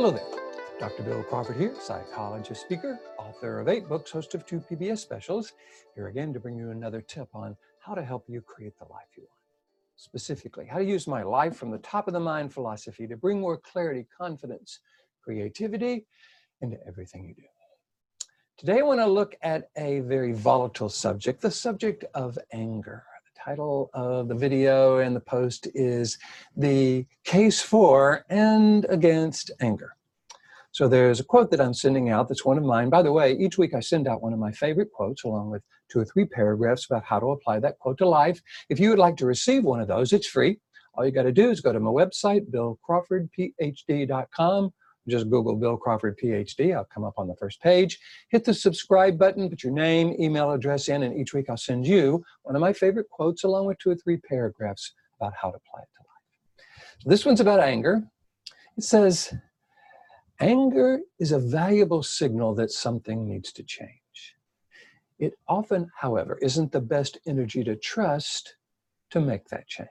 [0.00, 0.40] Hello there.
[0.78, 1.02] Dr.
[1.02, 5.52] Bill Crawford here, psychologist, speaker, author of eight books, host of two PBS specials.
[5.94, 9.08] Here again to bring you another tip on how to help you create the life
[9.14, 9.42] you want.
[9.96, 13.40] Specifically, how to use my life from the top of the mind philosophy to bring
[13.40, 14.80] more clarity, confidence,
[15.22, 16.06] creativity
[16.62, 17.42] into everything you do.
[18.56, 23.04] Today, I want to look at a very volatile subject, the subject of anger
[23.44, 26.18] title of the video and the post is
[26.56, 29.94] the case for and against anger.
[30.72, 32.90] So there's a quote that I'm sending out that's one of mine.
[32.90, 35.62] By the way, each week I send out one of my favorite quotes along with
[35.90, 38.40] two or three paragraphs about how to apply that quote to life.
[38.68, 40.60] If you would like to receive one of those, it's free.
[40.94, 44.72] All you got to do is go to my website, billcrawfordphd.com,
[45.08, 46.76] just Google Bill Crawford PhD.
[46.76, 47.98] I'll come up on the first page.
[48.28, 51.86] Hit the subscribe button, put your name, email address in, and each week I'll send
[51.86, 55.56] you one of my favorite quotes along with two or three paragraphs about how to
[55.56, 56.66] apply it to life.
[57.00, 58.02] So this one's about anger.
[58.76, 59.34] It says,
[60.40, 64.36] Anger is a valuable signal that something needs to change.
[65.18, 68.56] It often, however, isn't the best energy to trust
[69.10, 69.88] to make that change.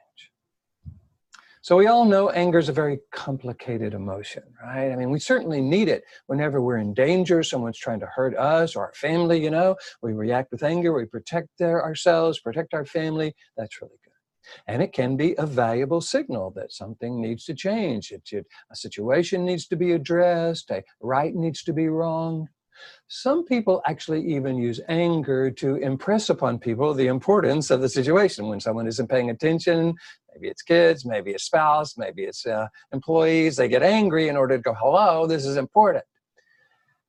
[1.62, 4.90] So we all know anger is a very complicated emotion, right?
[4.90, 8.74] I mean, we certainly need it whenever we're in danger, someone's trying to hurt us
[8.74, 12.86] or our family, you know, we react with anger, we protect their, ourselves, protect our
[12.86, 13.34] family.
[13.58, 14.10] That's really good.
[14.68, 18.10] And it can be a valuable signal that something needs to change.
[18.10, 22.48] It, a situation needs to be addressed, a right needs to be wronged.
[23.08, 28.48] Some people actually even use anger to impress upon people the importance of the situation.
[28.48, 29.94] When someone isn't paying attention,
[30.32, 34.56] maybe it's kids, maybe it's spouse, maybe it's uh, employees, they get angry in order
[34.56, 36.04] to go, hello, this is important.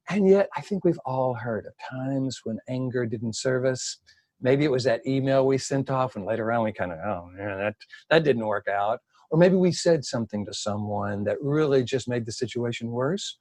[0.10, 3.98] And yet, I think we've all heard of times when anger didn't serve us.
[4.42, 7.30] Maybe it was that email we sent off, and later on we kind of, oh,
[7.38, 7.76] yeah, that,
[8.10, 9.00] that didn't work out.
[9.30, 13.38] Or maybe we said something to someone that really just made the situation worse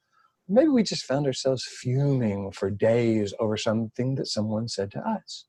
[0.51, 5.45] maybe we just found ourselves fuming for days over something that someone said to us.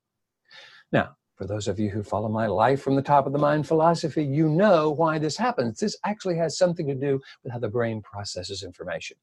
[0.93, 3.67] Now, for those of you who follow my life from the top of the mind
[3.67, 5.81] philosophy, you know why this happens.
[5.81, 9.17] This actually has something to do with how the brain processes information.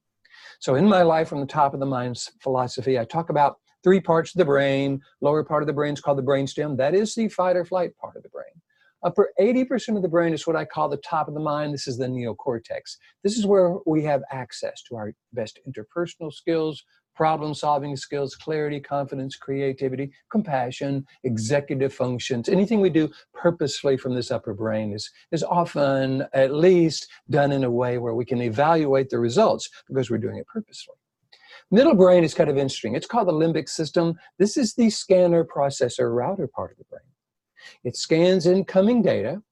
[0.59, 3.99] So in my life from the top of the mind philosophy, I talk about three
[3.99, 5.01] parts of the brain.
[5.21, 6.77] Lower part of the brain is called the brainstem.
[6.77, 8.45] That is the fight or flight part of the brain.
[9.01, 11.73] Upper 80% of the brain is what I call the top of the mind.
[11.73, 12.97] This is the neocortex.
[13.23, 16.83] This is where we have access to our best interpersonal skills,
[17.19, 22.47] problem solving skills, clarity, confidence, creativity, compassion, executive functions.
[22.47, 27.65] Anything we do purposefully from this upper brain is, is often at least done in
[27.65, 30.95] a way where we can evaluate the results because we're doing it purposefully.
[31.71, 32.95] Middle brain is kind of interesting.
[32.95, 34.15] It's called the limbic system.
[34.37, 37.01] This is the scanner, processor, router part of the brain.
[37.83, 39.43] It scans incoming data,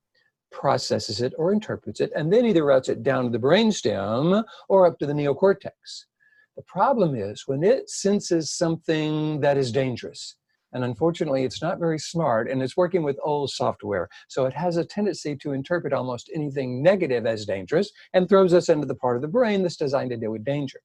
[0.54, 4.88] processes it or interprets it, and then either routes it down to the brainstem or
[4.88, 6.06] up to the neocortex.
[6.58, 10.38] The problem is when it senses something that is dangerous,
[10.74, 14.76] and unfortunately it's not very smart and it's working with old software, so it has
[14.76, 19.16] a tendency to interpret almost anything negative as dangerous and throws us into the part
[19.16, 20.80] of the brain that's designed to deal with danger.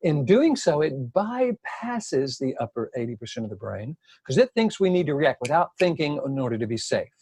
[0.00, 4.88] In doing so, it bypasses the upper 80% of the brain because it thinks we
[4.88, 7.12] need to react without thinking in order to be safe.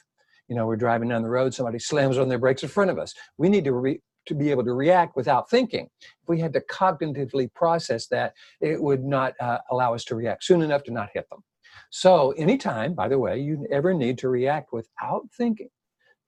[0.47, 2.98] You know, we're driving down the road, somebody slams on their brakes in front of
[2.98, 3.12] us.
[3.38, 5.89] We need to re to be able to react without thinking.
[6.22, 10.44] If we had to cognitively process that, it would not uh, allow us to react
[10.44, 11.43] soon enough to not hit them.
[11.91, 15.71] So anytime, by the way, you ever need to react without thinking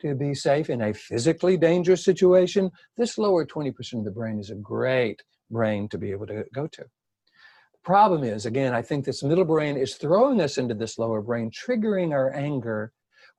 [0.00, 4.50] to be safe in a physically dangerous situation, this lower 20% of the brain is
[4.50, 6.83] a great brain to be able to go to.
[6.83, 11.21] The problem is, again, I think this middle brain is throwing us into this lower
[11.21, 12.93] brain, triggering our anger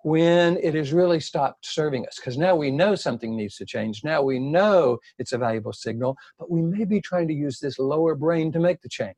[0.03, 2.15] when it has really stopped serving us.
[2.15, 4.03] Because now we know something needs to change.
[4.03, 7.79] Now we know it's a valuable signal, but we may be trying to use this
[7.79, 9.15] lower brain to make the change.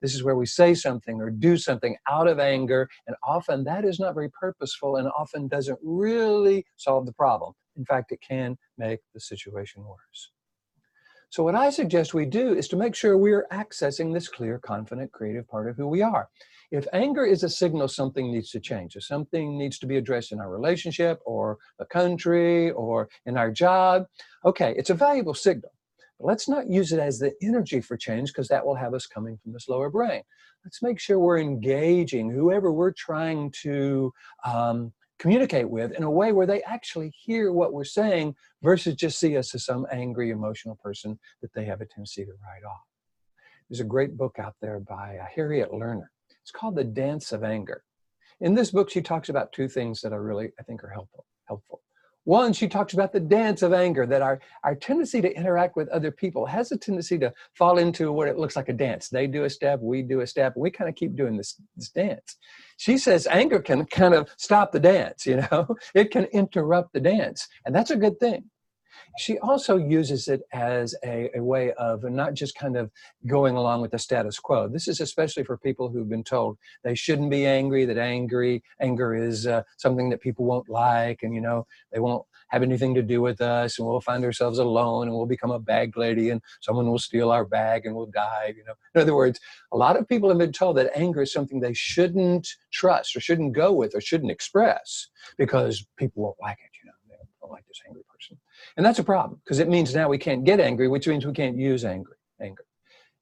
[0.00, 3.84] This is where we say something or do something out of anger, and often that
[3.84, 7.52] is not very purposeful and often doesn't really solve the problem.
[7.76, 10.30] In fact, it can make the situation worse.
[11.30, 15.12] So what I suggest we do is to make sure we're accessing this clear, confident,
[15.12, 16.28] creative part of who we are.
[16.72, 20.32] If anger is a signal something needs to change, if something needs to be addressed
[20.32, 24.06] in our relationship or the country or in our job,
[24.44, 25.70] okay, it's a valuable signal.
[26.18, 29.06] But let's not use it as the energy for change because that will have us
[29.06, 30.22] coming from this lower brain.
[30.64, 34.12] Let's make sure we're engaging whoever we're trying to
[34.44, 39.20] um, communicate with in a way where they actually hear what we're saying versus just
[39.20, 42.80] see us as some angry, emotional person that they have a tendency to write off.
[43.68, 46.06] There's a great book out there by uh, Harriet Lerner.
[46.40, 47.84] It's called The Dance of Anger.
[48.40, 51.26] In this book, she talks about two things that are really, I think, are helpful.
[51.44, 51.82] helpful.
[52.24, 55.88] One, she talks about the dance of anger, that our, our tendency to interact with
[55.88, 59.08] other people has a tendency to fall into what it looks like a dance.
[59.08, 61.60] They do a step, we do a step, and we kind of keep doing this,
[61.76, 62.36] this dance.
[62.76, 67.00] She says anger can kind of stop the dance, you know, it can interrupt the
[67.00, 68.50] dance, and that's a good thing.
[69.18, 72.90] She also uses it as a, a, way of not just kind of
[73.26, 74.68] going along with the status quo.
[74.68, 79.14] This is especially for people who've been told they shouldn't be angry, that angry anger
[79.14, 83.02] is uh, something that people won't like, and you know they won't have anything to
[83.02, 86.40] do with us, and we'll find ourselves alone, and we'll become a bag lady, and
[86.60, 88.54] someone will steal our bag, and we'll die.
[88.56, 89.40] You know, in other words,
[89.72, 93.20] a lot of people have been told that anger is something they shouldn't trust, or
[93.20, 95.08] shouldn't go with, or shouldn't express
[95.38, 96.69] because people won't like it.
[97.50, 98.38] Like this angry person.
[98.76, 101.32] And that's a problem because it means now we can't get angry, which means we
[101.32, 102.64] can't use angry, anger.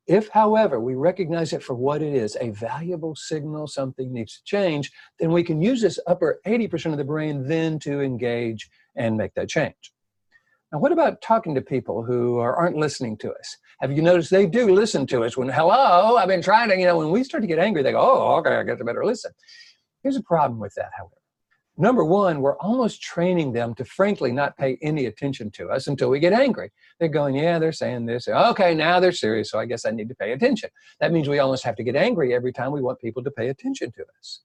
[0.07, 4.45] If, however, we recognize it for what it is, a valuable signal something needs to
[4.45, 9.19] change, then we can use this upper 80% of the brain then to engage and
[9.19, 9.93] make that change.
[10.73, 13.57] Now, what about talking to people who are, aren't listening to us?
[13.81, 16.87] Have you noticed they do listen to us when, hello, I've been trying to, you
[16.87, 19.05] know, when we start to get angry, they go, oh, okay, I guess I better
[19.05, 19.33] listen.
[20.03, 21.18] Here's a problem with that, however.
[21.81, 26.11] Number one, we're almost training them to frankly not pay any attention to us until
[26.11, 26.73] we get angry.
[26.99, 28.27] They're going, yeah, they're saying this.
[28.27, 30.71] Okay, now they're serious, so I guess I need to pay attention.
[30.99, 33.49] That means we almost have to get angry every time we want people to pay
[33.49, 34.41] attention to us.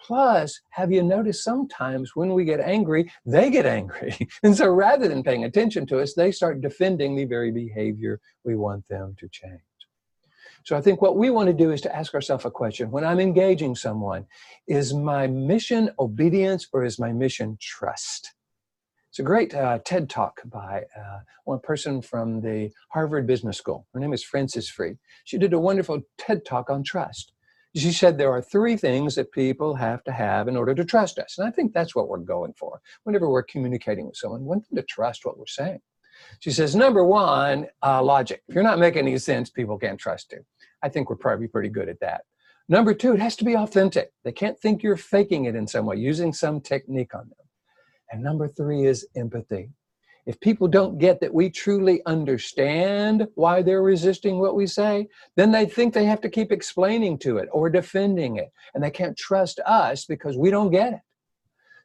[0.00, 4.16] Plus, have you noticed sometimes when we get angry, they get angry.
[4.44, 8.54] and so rather than paying attention to us, they start defending the very behavior we
[8.54, 9.60] want them to change.
[10.64, 12.90] So I think what we want to do is to ask ourselves a question.
[12.90, 14.26] When I'm engaging someone,
[14.66, 18.34] is my mission obedience or is my mission trust?
[19.10, 23.86] It's a great uh, TED talk by uh, one person from the Harvard Business School.
[23.94, 24.98] Her name is Frances Frei.
[25.24, 27.32] She did a wonderful TED talk on trust.
[27.74, 31.18] She said there are three things that people have to have in order to trust
[31.18, 31.36] us.
[31.38, 32.80] And I think that's what we're going for.
[33.04, 35.80] Whenever we're communicating with someone, we want them to trust what we're saying.
[36.40, 38.42] She says, number one, uh, logic.
[38.48, 40.44] If you're not making any sense, people can't trust you.
[40.82, 42.22] I think we're probably pretty good at that.
[42.68, 44.12] Number two, it has to be authentic.
[44.24, 47.46] They can't think you're faking it in some way, using some technique on them.
[48.10, 49.70] And number three is empathy.
[50.26, 55.50] If people don't get that we truly understand why they're resisting what we say, then
[55.50, 58.52] they think they have to keep explaining to it or defending it.
[58.74, 61.00] And they can't trust us because we don't get it.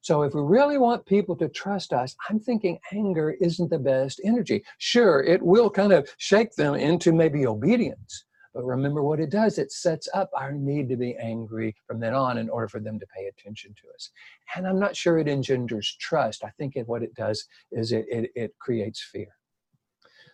[0.03, 4.19] So if we really want people to trust us, I'm thinking anger isn't the best
[4.25, 4.65] energy.
[4.77, 8.25] Sure, it will kind of shake them into maybe obedience.
[8.53, 12.13] But remember what it does, it sets up our need to be angry from then
[12.13, 14.11] on in order for them to pay attention to us.
[14.57, 16.43] And I'm not sure it engenders trust.
[16.43, 19.29] I think it, what it does is it, it, it creates fear.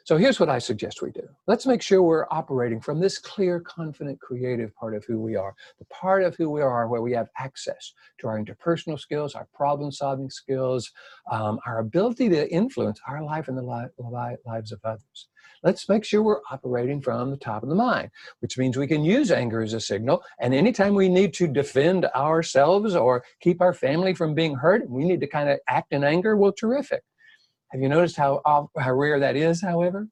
[0.05, 1.27] So here's what I suggest we do.
[1.45, 5.53] Let's make sure we're operating from this clear, confident, creative part of who we are,
[5.77, 9.47] the part of who we are where we have access to our interpersonal skills, our
[9.53, 10.91] problem solving skills,
[11.31, 15.27] um, our ability to influence our life and the li li lives of others.
[15.63, 18.09] Let's make sure we're operating from the top of the mind,
[18.39, 20.23] which means we can use anger as a signal.
[20.39, 25.03] And anytime we need to defend ourselves or keep our family from being hurt, we
[25.03, 27.03] need to kind of act in anger, well, terrific.
[27.71, 30.07] Have you noticed how, how rare that is, however?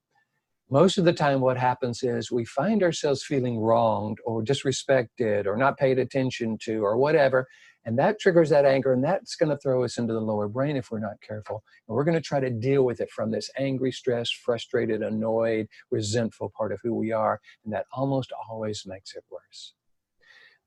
[0.70, 5.58] Most of the time what happens is we find ourselves feeling wronged or disrespected or
[5.58, 7.48] not paid attention to or whatever,
[7.86, 10.76] and that triggers that anger and that's going to throw us into the lower brain
[10.76, 11.64] if we're not careful.
[11.88, 15.68] And we're going to try to deal with it from this angry, stressed, frustrated, annoyed,
[15.90, 19.74] resentful part of who we are, and that almost always makes it worse.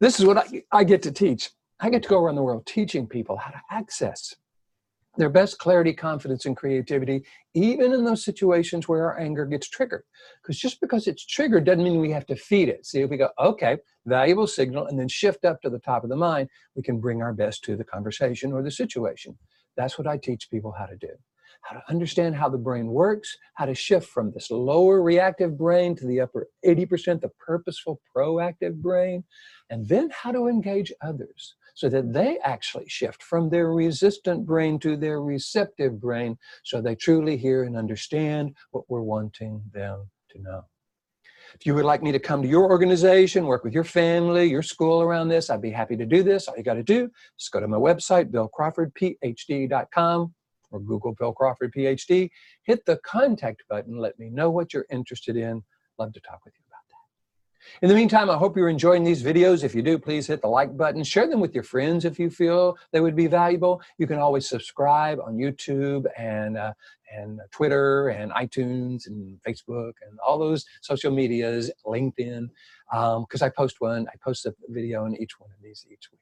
[0.00, 1.50] This is what I, I get to teach.
[1.78, 4.34] I get to go around the world teaching people how to access
[5.20, 7.22] their best clarity, confidence, and creativity,
[7.54, 10.04] even in those situations where our anger gets triggered.
[10.42, 12.86] Because just because it's triggered doesn't mean we have to feed it.
[12.86, 16.10] See, if we go, okay, valuable signal, and then shift up to the top of
[16.10, 19.36] the mind, we can bring our best to the conversation or the situation.
[19.76, 21.10] That's what I teach people how to do.
[21.62, 25.94] How to understand how the brain works, how to shift from this lower reactive brain
[25.96, 29.24] to the upper 80%, the purposeful proactive brain,
[29.68, 34.78] and then how to engage others so that they actually shift from their resistant brain
[34.80, 40.40] to their receptive brain so they truly hear and understand what we're wanting them to
[40.40, 40.64] know.
[41.54, 44.62] If you would like me to come to your organization, work with your family, your
[44.62, 46.46] school around this, I'd be happy to do this.
[46.46, 50.34] All you got to do is go to my website, billcrawfordphd.com,
[50.70, 52.30] or Google Bill Crawford PhD.
[52.62, 53.98] Hit the contact button.
[53.98, 55.64] Let me know what you're interested in.
[55.98, 56.69] Love to talk with you.
[57.82, 59.64] In the meantime, I hope you're enjoying these videos.
[59.64, 61.02] If you do, please hit the like button.
[61.04, 63.82] Share them with your friends if you feel they would be valuable.
[63.98, 66.72] You can always subscribe on YouTube and, uh,
[67.14, 72.50] and Twitter and iTunes and Facebook and all those social medias, LinkedIn,
[72.90, 76.10] because um, I post one, I post a video on each one of these each
[76.12, 76.20] week.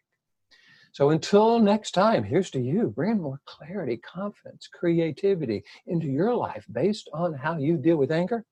[0.93, 6.67] So until next time, here's to you bringing more clarity, confidence, creativity into your life
[6.73, 8.45] based on how you deal with anger.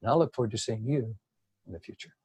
[0.00, 1.16] And I look forward to seeing you
[1.68, 2.17] in the future.